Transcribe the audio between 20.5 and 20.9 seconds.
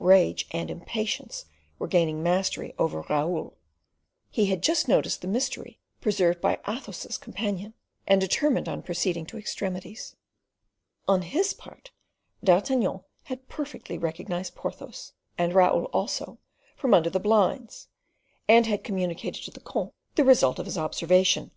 of his